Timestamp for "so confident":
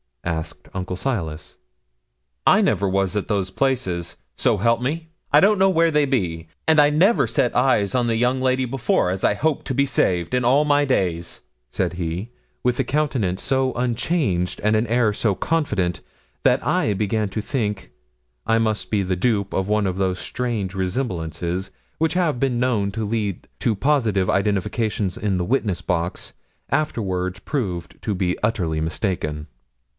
15.13-16.01